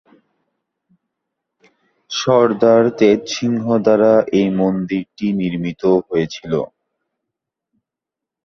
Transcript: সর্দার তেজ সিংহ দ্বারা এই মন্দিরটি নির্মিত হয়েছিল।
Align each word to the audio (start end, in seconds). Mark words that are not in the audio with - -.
সর্দার 2.11 2.83
তেজ 2.99 3.19
সিংহ 3.35 3.65
দ্বারা 3.85 4.13
এই 4.39 4.47
মন্দিরটি 4.59 5.27
নির্মিত 5.39 5.81
হয়েছিল। 6.07 6.53